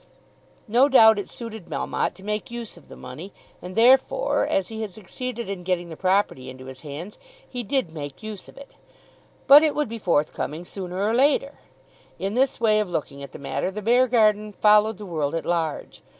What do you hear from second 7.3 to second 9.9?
he did make use of it. But it would